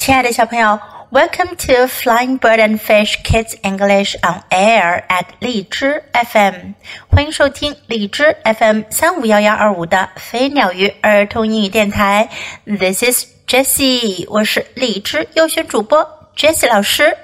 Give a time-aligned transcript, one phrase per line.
[0.00, 0.80] 亲爱的小朋友
[1.10, 6.72] ，Welcome to Flying Bird and Fish Kids English on Air at 荔枝 FM，
[7.10, 12.30] 欢迎收听荔枝 FM 三五幺幺二五的飞鸟鱼儿童英语电台。
[12.64, 17.18] This is Jessie，我是荔枝优选主播 Jessie 老师。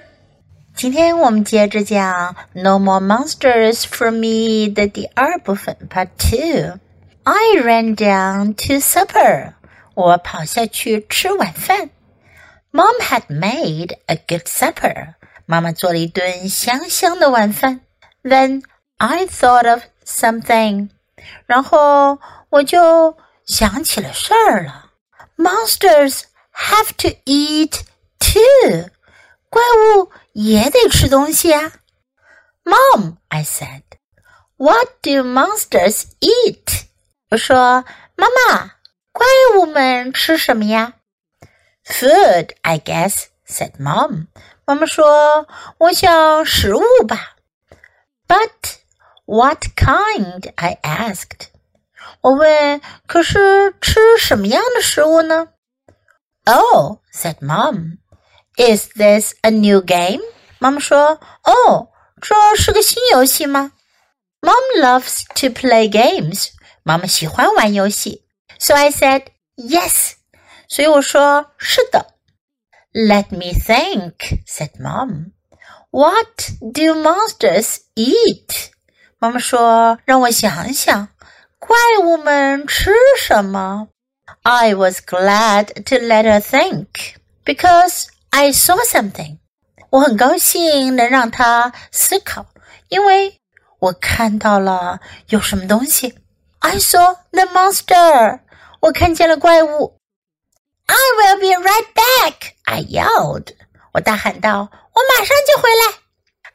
[0.75, 6.79] 今天我们接着讲《No More Monsters for Me》的第二部分 Part Two。
[7.23, 9.55] I ran down to supper，
[9.95, 11.89] 我跑下去吃晚饭。
[12.76, 15.16] Mom had made a good supper.
[15.46, 17.82] 妈妈做了一顿香香的晚饭。
[18.24, 18.64] Then
[18.98, 20.90] I thought of something.
[21.46, 24.92] 然后我就想起了事儿了。
[25.38, 26.22] Monsters
[26.54, 27.82] have to eat
[28.20, 28.90] too.
[29.50, 29.62] 怪
[29.98, 31.74] 物也得吃东西啊。
[32.64, 33.82] Mom, I said,
[34.56, 36.84] what do monsters eat?
[37.32, 37.84] 我说，
[38.16, 38.72] 妈妈，
[39.12, 40.94] 怪物们吃什么呀
[41.86, 44.28] ？Food, I guess," said Mom.
[44.66, 45.48] 妈妈说：“
[45.80, 47.36] 我想食物吧。”
[48.28, 48.78] But
[49.26, 50.52] what kind?
[50.56, 51.48] I asked.
[52.22, 55.50] 我问：“可是吃什么样的食物呢？”
[56.46, 57.98] Oh, said Mom.
[58.58, 60.22] Is this a new game?
[60.60, 61.90] 妈妈说：“哦，
[62.22, 63.72] 这是个新游戏吗？”
[64.42, 66.50] Mom loves to play games.
[66.84, 68.26] 妈妈喜欢玩游戏。
[68.60, 70.14] So I said yes.
[70.69, 72.15] 所以我说是的。
[72.93, 75.33] Let me think," said Mom.
[75.91, 78.71] "What do monsters eat?"
[79.19, 81.09] 妈妈说：“让我想想，
[81.59, 83.89] 怪物们吃什么。”
[84.43, 89.39] I was glad to let her think because I saw something.
[89.91, 92.47] 我很高兴能让她思考，
[92.89, 93.39] 因为
[93.79, 96.19] 我看到了有什么东西。
[96.59, 98.41] I saw the monster.
[98.81, 99.99] 我看见了怪物。
[100.88, 102.54] I will be right back!
[102.66, 103.56] I yelled.
[103.94, 105.94] 我大喊道：“我马上就回来。”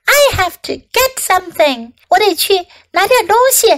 [0.07, 1.93] I have to get something.
[2.09, 3.71] 我得去拿点东西。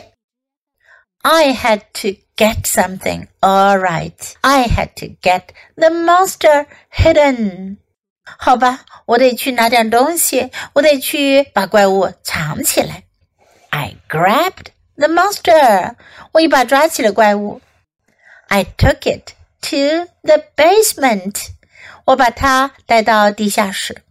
[1.22, 3.28] I had to get something.
[3.40, 4.34] All right.
[4.42, 7.78] I had to get the monster hidden.
[8.24, 13.04] 好吧，我得去拿点东西，我得去把怪物藏起来。
[13.70, 14.66] I grabbed
[14.96, 15.94] the monster.
[16.32, 17.62] 我一把抓起了怪物。
[18.48, 19.32] I took it
[19.62, 21.48] to the basement.
[22.06, 24.02] 我把它带到地下室。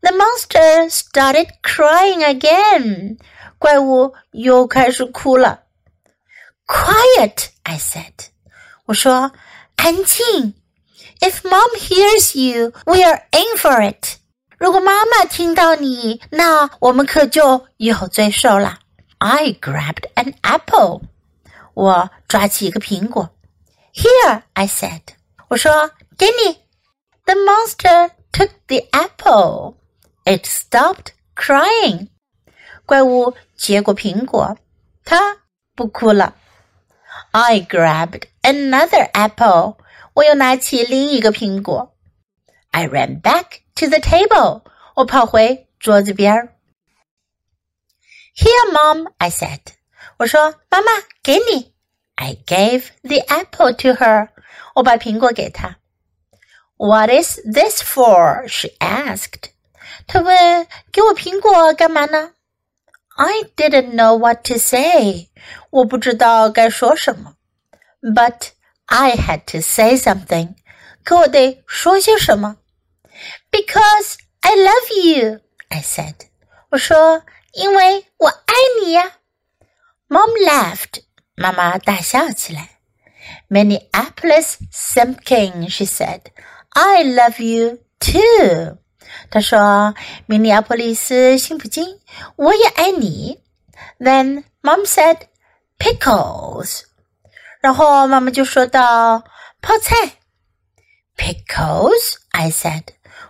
[0.00, 3.18] The monster started crying again.
[3.58, 5.62] 怪物又开始哭了。
[6.66, 8.28] Quiet, I said.
[8.86, 9.32] 我说
[9.76, 10.54] 安静。
[11.20, 14.18] If mom hears you, we are in for it.
[14.58, 18.80] 如果妈妈听到你，那我们可就有罪受了。
[19.18, 21.02] I grabbed an apple.
[21.74, 23.30] 我抓起一个苹果。
[23.92, 25.02] here, I said.
[25.48, 26.64] 我说给你。
[27.24, 29.76] The monster took the apple.
[30.24, 32.08] It stopped crying.
[32.84, 34.56] 怪物接过苹果，
[35.04, 35.38] 它
[35.74, 36.36] 不哭了。
[37.32, 39.76] I grabbed another apple.
[40.14, 41.96] 我又拿起另一个苹果。
[42.70, 44.62] I ran back to the table.
[44.94, 46.56] 我跑回桌子边儿。
[48.36, 49.60] Here, Mom, I said.
[50.18, 50.90] 我说妈妈，
[51.22, 51.69] 给你。
[52.16, 54.28] I gave the apple to her.
[54.74, 55.76] 我把苹果给她。
[56.76, 58.46] What is this for?
[58.48, 59.50] She asked.
[60.06, 62.32] 她问：“给我苹果干嘛呢？”
[63.16, 65.28] I didn't know what to say.
[65.70, 67.36] 我不知道该说什么。
[68.02, 68.50] But
[68.86, 70.54] I had to say something.
[71.02, 72.58] 可我得说些什么。
[73.50, 76.14] Because I love you, I said.
[76.70, 79.12] 我说：“因为我爱你呀。”
[80.08, 81.02] Mom laughed.
[81.40, 82.70] 妈妈大笑起来。
[83.48, 86.20] Minneapolis Simpkin, she said,
[86.70, 88.78] I love you too.
[89.30, 89.96] 她说：“
[90.26, 92.00] 明尼阿波利斯辛普金，
[92.36, 93.42] 我也爱你。”
[93.98, 95.22] Then mom said,
[95.78, 96.82] "Pickles."
[97.60, 99.24] 然后妈妈就说道：“
[99.60, 100.18] 泡菜。”
[101.16, 102.84] Pickles, I said.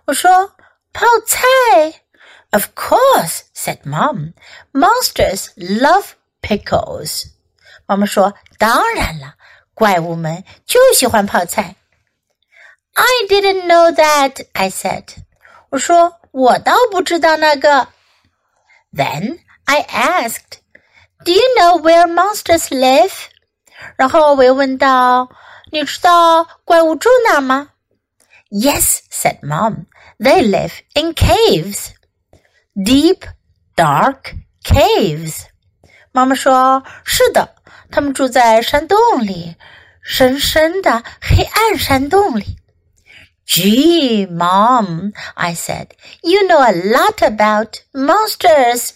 [0.06, 0.56] 我说：“
[0.92, 2.02] 泡菜。”
[2.50, 4.32] Of course, said mom.
[4.72, 7.26] Monsters love pickles.
[7.90, 9.34] 妈妈说：“当然了，
[9.74, 11.76] 怪物们就喜欢泡菜。”
[12.94, 15.04] I didn't know that, I said.
[15.70, 17.88] 我说：“我倒不知道那个。”
[18.92, 20.60] Then I asked,
[21.24, 23.12] "Do you know where monsters live?"
[23.96, 25.28] 然后我又问道：“
[25.70, 27.70] 你知道怪物住哪吗？”
[28.50, 29.86] Yes, said Mom.
[30.18, 31.90] They live in caves,
[32.74, 33.28] deep,
[33.74, 35.42] dark caves.
[36.12, 37.56] 妈妈说：“是的。”
[37.90, 39.56] 他们住在山洞里，
[40.02, 42.56] 深深的黑暗山洞里。
[43.46, 45.88] Gee, Mom, I said,
[46.22, 48.90] you know a lot about monsters.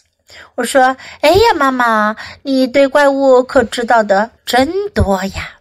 [0.56, 5.58] 我说：“哎呀，妈妈，你对怪物可知道的真多呀。”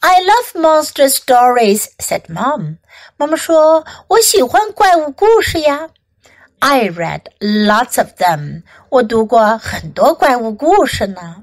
[0.00, 2.76] I love monster stories," said Mom.
[3.16, 5.88] 妈妈说：“我喜欢怪物故事呀。”
[6.60, 8.62] I read lots of them.
[8.88, 11.42] 我读过很多怪物故事呢。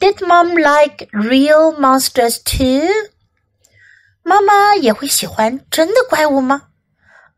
[0.00, 2.88] Did Mom like real monsters too?
[4.22, 6.68] 妈妈也会喜欢真的怪物吗？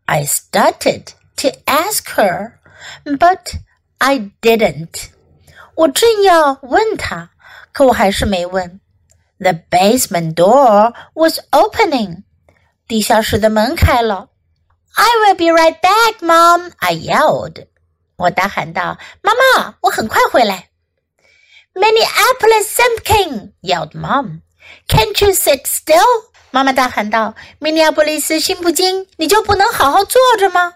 [0.07, 2.53] I started to ask her,
[3.05, 3.55] but
[3.99, 5.11] I didn't.
[5.75, 7.31] 我正要问她，
[7.73, 8.81] 可我还是没问。
[9.39, 12.25] The basement door was opening.
[12.89, 14.31] 地下室的门开了。
[14.95, 16.73] I will be right back, Mom.
[16.79, 17.67] I yelled.
[18.17, 20.71] 我大喊道：“妈妈，我很快回来。””
[21.75, 24.43] Minneapolis Simpkin yelled Mom.
[24.89, 26.05] Can't you sit still?
[26.51, 30.75] 妈妈大喊道：“明尼阿波利斯辛普金，你就不能好好坐着吗？”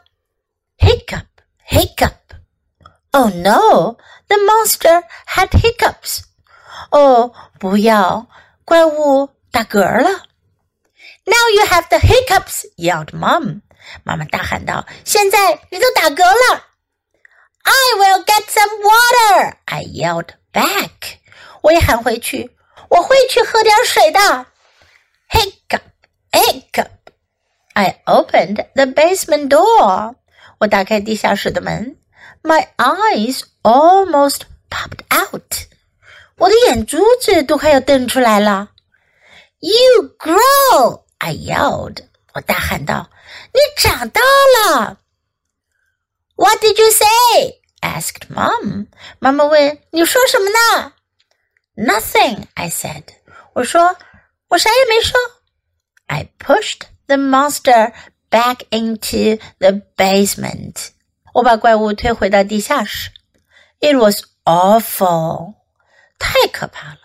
[0.79, 1.27] Hiccup,
[1.69, 2.13] hiccup.
[3.13, 3.97] Oh no,
[4.29, 6.21] the monster had hiccups.
[6.91, 8.27] 哦，不要，
[8.65, 10.25] 怪物打嗝了。
[11.25, 13.63] Now you have the hiccups, yelled Mom.
[14.05, 16.67] 妈妈大喊道：“现在你都打嗝了。”
[17.65, 21.19] I will get some water, I yelled back.
[21.63, 24.47] 我也喊回去：“我会去喝点水的。”
[25.31, 25.83] Hiccup,
[26.31, 26.91] hiccup.
[27.75, 30.15] I opened the basement door.
[30.59, 31.97] 我打开地下室的门。
[32.43, 35.67] My eyes almost popped out.
[36.37, 38.71] 我的眼珠子都快要瞪出来了。
[39.61, 41.03] You grow!
[41.19, 42.05] I yelled.
[42.35, 43.07] 我大喊道：“
[43.55, 44.99] 你长大了。”
[46.37, 47.61] What did you say?
[47.81, 48.87] asked Mom.
[49.19, 50.93] 妈妈问：“你说什么呢？”
[51.77, 53.05] Nothing, I said.
[53.55, 53.97] 我说：“
[54.49, 55.19] 我啥也没说。”
[56.07, 57.93] I pushed the monster
[58.31, 60.91] back into the basement.
[61.35, 63.11] 我把怪物推回到地下室。
[63.81, 65.55] It was awful.
[66.19, 66.99] 太可怕了。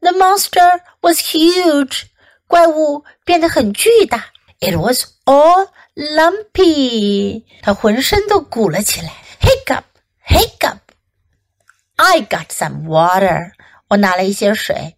[0.00, 2.04] The monster was huge.
[2.46, 4.26] 怪物变得很巨大。
[4.60, 7.44] It was all lumpy.
[7.62, 9.12] 它浑身都鼓了起来。
[9.40, 9.84] Hiccup,
[10.27, 10.79] hiccup.
[11.95, 13.51] I got some water.
[13.89, 14.97] 我拿了一些水。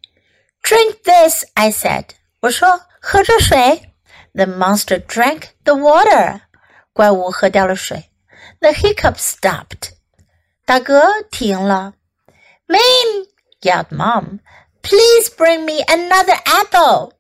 [0.64, 2.10] Drink this, I said.
[2.42, 3.94] 我说喝这水。
[4.34, 6.42] The monster drank the water.
[6.94, 8.10] 怪物喝掉了水。
[8.60, 9.92] The hiccup stopped.
[10.66, 11.94] 打嗝停了。
[12.68, 13.28] Min,
[13.62, 14.40] yelled mom.
[14.82, 17.14] Please bring me another apple.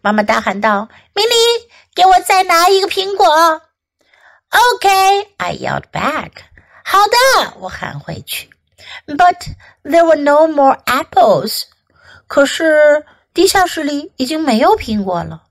[0.00, 1.34] 妈妈大喊道：“米妮，
[1.94, 3.62] 给我再拿一个苹果。”
[4.50, 6.30] Okay, I yelled back.
[6.89, 8.49] 好的，我喊回去。
[9.07, 9.37] But
[9.83, 11.63] there were no more apples.
[12.27, 15.43] 可是地下室里已经没有苹果了。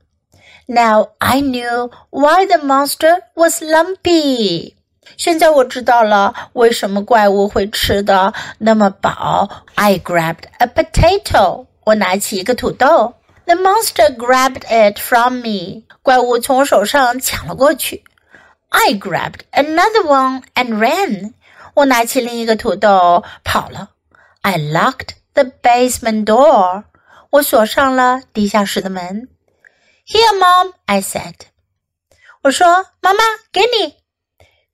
[0.67, 4.73] Now I knew why the monster was lumpy.
[5.17, 9.49] 现在我知道了为什么怪物会吃的那么饱。
[9.75, 11.67] I grabbed a potato.
[11.83, 13.13] 我拿起一个土豆。
[13.45, 15.83] The monster grabbed it from me.
[16.01, 18.03] 怪物从我手上抢了过去。
[18.70, 21.34] I grabbed another one and ran.
[21.74, 23.90] 我拿起另一个土豆跑了。
[24.42, 26.84] I locked the basement door.
[27.30, 29.28] 我锁上了地下室的门。
[30.06, 31.34] Here, mom, I said.
[32.42, 33.20] 我说，妈妈，
[33.52, 33.96] 给你。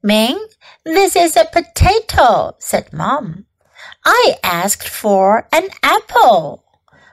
[0.02, 0.38] Min,
[0.84, 3.44] this is a potato, said mom.
[4.02, 6.60] I asked for an apple.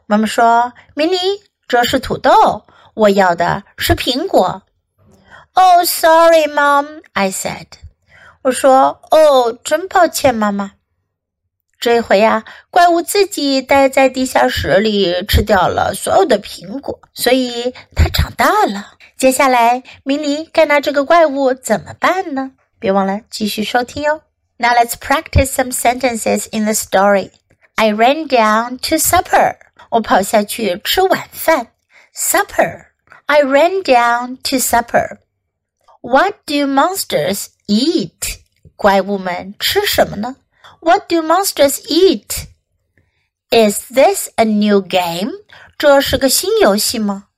[0.05, 1.17] 妈妈说：“明妮，
[1.67, 4.61] 这是土豆，我要的是苹果。”
[5.55, 7.67] Oh, sorry, Mom, I said.
[8.41, 10.71] 我说：“哦，真抱歉，妈妈。”
[11.79, 18.93] 这回呀，怪物自己待在地下室里，吃掉了所有的苹果，所以它长大了。
[19.17, 22.53] 接下来，米妮该拿这个怪物怎么办呢？
[22.79, 24.21] 别忘了继续收听哦。
[24.57, 27.31] Now let's practice some sentences in the story.
[27.75, 29.57] I ran down to supper.
[29.89, 31.67] 我跑下去吃晚饭。
[32.15, 32.85] Supper.
[33.25, 35.17] I ran down to supper.
[36.02, 38.40] What do monsters eat?
[38.76, 40.36] 怪物们吃什么呢？
[40.80, 42.46] What do monsters eat?
[43.50, 45.32] Is this a new game?
[45.76, 47.28] 这是个新游戏吗？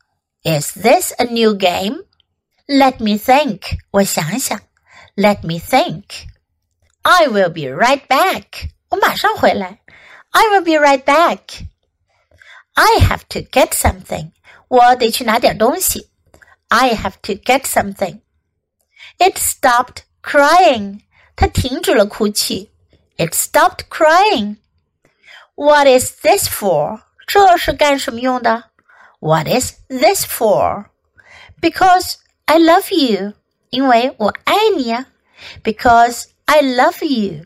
[0.42, 2.04] Is this a new game?
[2.66, 3.78] Let me think.
[3.92, 4.61] 我想想。
[5.16, 6.28] let me think.
[7.02, 8.71] I will be right back.
[8.90, 9.80] 我马上回来。
[10.30, 11.66] I will be right back.
[12.75, 14.33] I have to get something.
[14.69, 16.11] 我得去拿点东西。
[16.69, 18.21] I have to get something.
[19.19, 21.00] It stopped crying.
[21.37, 22.71] 它停止了哭泣。
[23.16, 24.57] It stopped crying.
[25.54, 27.02] What is this for?
[27.26, 28.71] 这是干什么用的？
[29.21, 30.87] What is this for?
[31.61, 32.14] Because
[32.47, 33.35] I love you.
[33.69, 35.07] 因为我爱你呀。
[35.62, 37.45] Because I love you.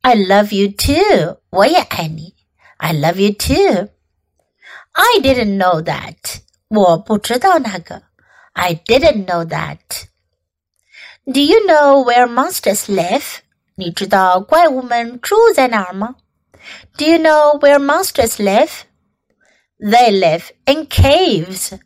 [0.00, 1.40] I love you too.
[1.50, 2.34] 我也爱你。
[2.76, 3.88] I love you too.
[4.92, 6.42] I didn't know that.
[6.68, 8.02] 我不知道那个。
[8.52, 10.06] I didn't know that.
[11.26, 13.38] Do you know where monsters live?
[13.76, 16.16] 你知道怪物们住在哪儿吗？
[16.96, 18.70] Do you know where monsters live?
[19.78, 21.78] They live in caves.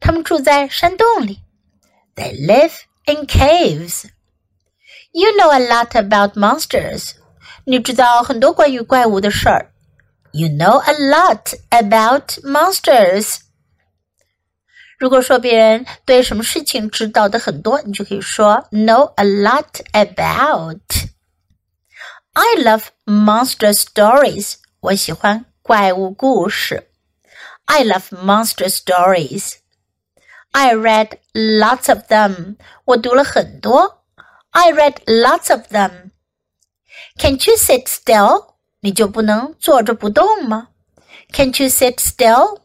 [0.00, 1.40] 他们住在山洞里。
[2.14, 2.72] They live
[3.06, 4.04] in caves.
[5.12, 7.12] You know a lot about monsters.
[7.64, 9.72] 你知道很多关于怪物的事儿。
[10.32, 13.38] You know a lot about monsters.
[15.02, 20.80] 如果说别人对什么事情知道的很多，你就可以说 know a lot about.
[22.32, 24.54] I love monster stories.
[24.80, 26.88] 我喜欢怪物故事。
[27.64, 29.54] I love monster stories.
[30.52, 32.56] I read lots of them.
[32.84, 34.02] 我读了很多。
[34.50, 36.10] I read lots of them.
[37.18, 38.54] Can't you sit still?
[38.80, 40.68] 你就不能坐着不动吗？
[41.32, 42.61] Can't you sit still?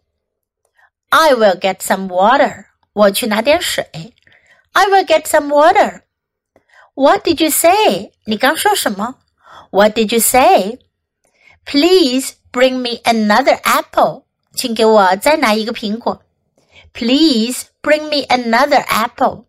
[1.10, 2.66] I will get some water.
[2.94, 3.88] 我去拿点水。
[4.72, 6.02] I will get some water.
[6.96, 8.12] What did you say?
[8.26, 9.16] 你刚说什么？
[9.72, 10.80] What did you say?
[11.66, 14.26] Please bring me another apple.
[14.54, 16.24] 请给我再拿一个苹果。
[16.94, 19.46] Please bring me another apple.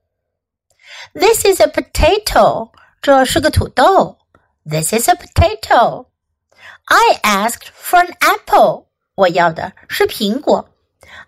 [1.12, 2.70] This is a potato.
[3.02, 4.18] 这是个土豆。
[4.64, 6.06] This is a potato.
[6.86, 8.86] I asked for an apple.
[9.14, 10.67] 我要的是苹果。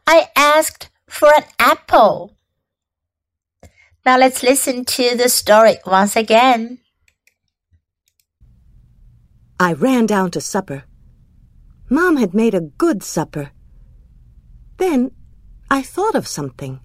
[0.07, 2.33] I asked for an apple.
[4.05, 6.79] Now let's listen to the story once again.
[9.59, 10.85] I ran down to supper.
[11.89, 13.51] Mom had made a good supper.
[14.77, 15.11] Then
[15.69, 16.79] I thought of something.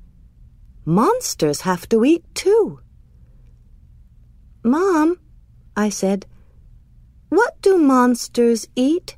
[0.84, 2.80] Monsters have to eat too.
[4.62, 5.18] Mom,
[5.76, 6.26] I said,
[7.28, 9.16] what do monsters eat?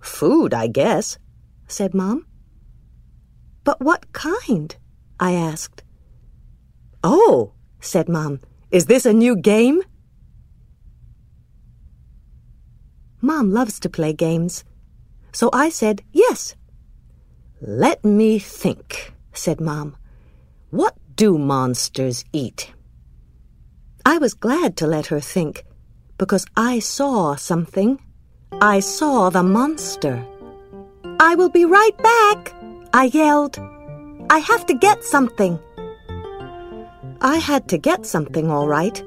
[0.00, 1.18] Food, I guess,
[1.68, 2.26] said Mom.
[3.64, 4.74] But what kind?
[5.20, 5.82] I asked.
[7.04, 8.40] Oh, said Mom,
[8.70, 9.82] is this a new game?
[13.20, 14.64] Mom loves to play games.
[15.32, 16.56] So I said, yes.
[17.60, 19.96] Let me think, said Mom.
[20.70, 22.72] What do monsters eat?
[24.04, 25.64] I was glad to let her think,
[26.18, 28.00] because I saw something.
[28.60, 30.26] I saw the monster.
[31.20, 32.52] I will be right back,
[32.94, 33.58] I yelled.
[34.28, 35.58] I have to get something.
[37.22, 39.02] I had to get something, all right.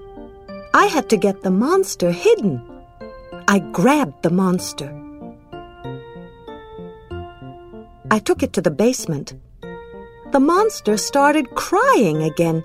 [0.73, 2.61] I had to get the monster hidden.
[3.47, 4.89] I grabbed the monster.
[8.09, 9.35] I took it to the basement.
[10.31, 12.63] The monster started crying again.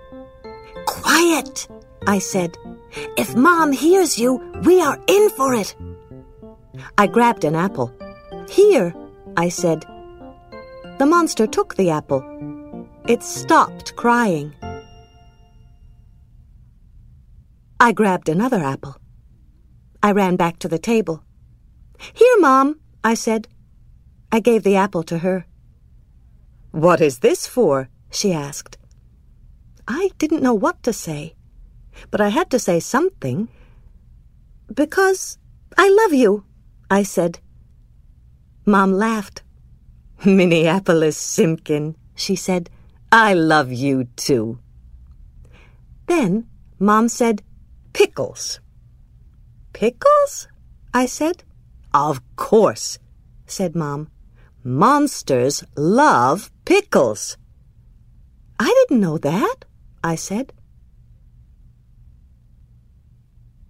[0.87, 1.69] Quiet,
[2.07, 2.57] I said.
[3.19, 5.77] If Mom hears you, we are in for it.
[6.97, 7.93] I grabbed an apple.
[8.49, 8.95] Here,
[9.37, 9.85] I said.
[11.00, 12.23] The monster took the apple.
[13.09, 14.54] It stopped crying.
[17.80, 18.97] I grabbed another apple.
[20.02, 21.25] I ran back to the table.
[22.12, 23.49] Here, Mom, I said.
[24.30, 25.47] I gave the apple to her.
[26.71, 27.88] What is this for?
[28.11, 28.76] she asked.
[29.88, 31.35] I didn't know what to say,
[32.11, 33.49] but I had to say something.
[34.75, 35.38] Because
[35.78, 36.45] I love you,
[36.90, 37.38] I said.
[38.66, 39.45] Mom laughed.
[40.25, 42.69] Minneapolis Simpkin, she said.
[43.11, 44.59] I love you too.
[46.07, 46.47] Then
[46.79, 47.43] Mom said,
[47.93, 48.61] Pickles.
[49.73, 50.47] Pickles?
[50.93, 51.43] I said.
[51.95, 52.99] Of course,
[53.47, 54.11] said Mom.
[54.62, 57.39] Monsters love pickles.
[58.59, 59.65] I didn't know that,
[60.05, 60.53] I said.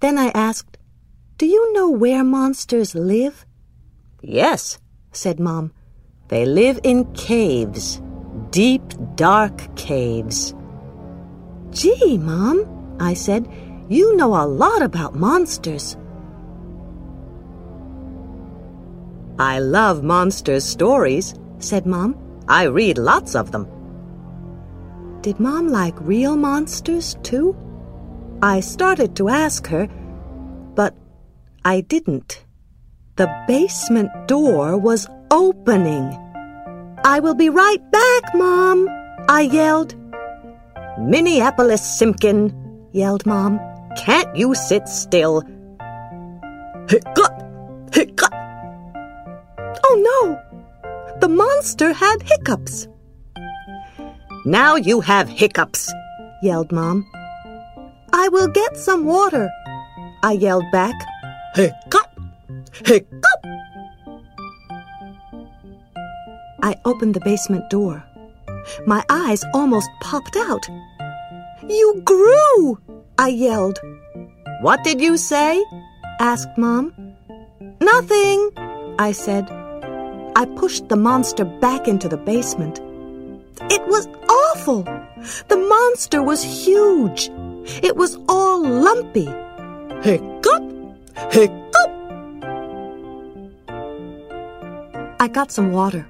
[0.01, 0.79] Then I asked,
[1.39, 3.47] Do you know where monsters live?
[4.21, 4.79] Yes,
[5.13, 5.73] said Mom.
[6.31, 8.01] They live in caves,
[8.51, 8.83] deep,
[9.17, 10.55] dark caves.
[11.73, 13.49] Gee, Mom, I said,
[13.89, 15.97] you know a lot about monsters.
[19.41, 22.17] I love monsters' stories, said Mom.
[22.47, 23.67] I read lots of them.
[25.23, 27.57] Did Mom like real monsters, too?
[28.41, 29.89] I started to ask her,
[30.77, 30.95] but
[31.65, 32.45] I didn't.
[33.17, 36.17] The basement door was opening.
[37.05, 38.89] I will be right back, Mom,
[39.29, 39.95] I yelled.
[40.99, 42.53] Minneapolis Simpkin,
[42.93, 43.59] yelled Mom.
[43.97, 45.43] Can't you sit still?
[46.89, 47.33] Hiccup!
[47.93, 48.33] Hiccup!
[49.87, 51.19] Oh no!
[51.21, 52.89] The monster had hiccups.
[54.45, 55.93] Now you have hiccups,
[56.43, 57.07] yelled Mom.
[58.13, 59.49] I will get some water,
[60.23, 60.95] I yelled back.
[61.55, 62.19] Hiccup!
[62.85, 63.45] Hiccup!
[66.63, 68.05] I opened the basement door.
[68.87, 70.69] My eyes almost popped out.
[71.69, 72.79] You grew!
[73.19, 73.79] I yelled.
[74.61, 75.65] What did you say?
[76.21, 76.93] asked Mom.
[77.81, 78.51] Nothing,
[78.99, 79.51] I said.
[80.37, 82.79] I pushed the monster back into the basement.
[83.71, 84.83] It was awful.
[85.49, 87.31] The monster was huge.
[87.83, 89.29] It was all lumpy.
[90.03, 90.63] Hiccup!
[91.31, 91.91] Hiccup!
[95.21, 96.07] I got some water.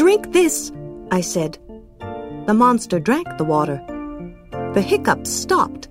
[0.00, 0.72] Drink this,
[1.10, 1.58] I said.
[2.46, 3.84] The monster drank the water.
[4.72, 5.90] The hiccups stopped.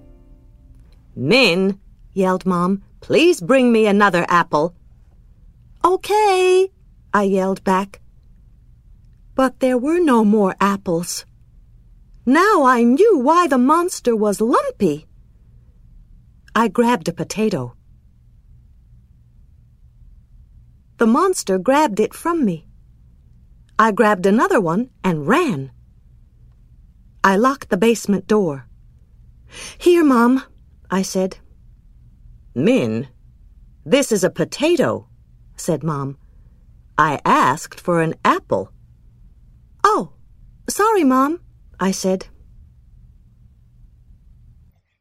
[1.15, 1.79] Min,
[2.13, 4.73] yelled Mom, please bring me another apple.
[5.85, 6.71] Okay,
[7.13, 8.01] I yelled back.
[9.35, 11.23] But there were no more apples.
[12.25, 15.05] Now I knew why the monster was lumpy.
[16.55, 17.75] I grabbed a potato.
[20.97, 22.68] The monster grabbed it from me.
[23.78, 25.70] I grabbed another one and ran.
[27.22, 28.66] I locked the basement door.
[29.78, 30.42] Here, Mom,
[30.90, 31.38] I said.
[32.54, 33.08] Min,
[33.84, 35.06] this is a potato,
[35.56, 36.16] said Mom.
[36.96, 38.70] I asked for an apple.
[39.82, 40.12] Oh,
[40.68, 41.40] sorry, Mom,
[41.78, 42.26] I said.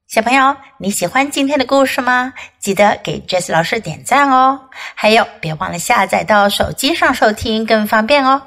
[0.08, 2.34] 小朋友，你喜欢今天的故事吗？
[2.60, 4.70] 记得给 Jess 老师点赞哦！
[4.96, 8.47] 还有，别忘了下载到手机上收听，更方便哦。